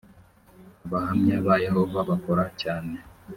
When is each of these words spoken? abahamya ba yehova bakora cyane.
abahamya 0.85 1.35
ba 1.45 1.55
yehova 1.65 1.99
bakora 2.09 2.45
cyane. 2.61 2.95